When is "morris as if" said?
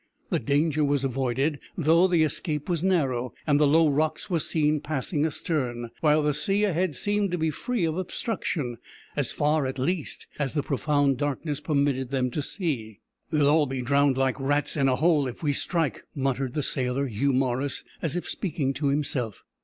17.33-18.27